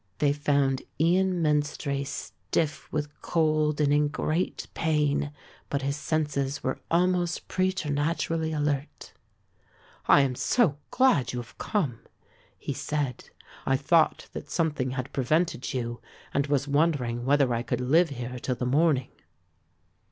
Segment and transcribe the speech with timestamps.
[0.17, 5.31] They found Ian Menstrie stiff with cold and in great pain,
[5.69, 9.13] but his senses almost preternaturally alert.
[10.07, 11.99] "I am so glad you have come,"
[12.57, 13.29] he said.
[13.63, 16.01] "I thought that something had prevented you
[16.33, 19.11] and was wondering whether I could live here till the morning."